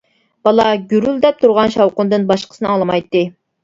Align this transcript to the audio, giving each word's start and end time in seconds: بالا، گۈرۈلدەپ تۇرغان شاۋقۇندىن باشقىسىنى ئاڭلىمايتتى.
بالا، 0.47 0.65
گۈرۈلدەپ 0.93 1.39
تۇرغان 1.45 1.77
شاۋقۇندىن 1.79 2.29
باشقىسىنى 2.35 2.75
ئاڭلىمايتتى. 2.75 3.29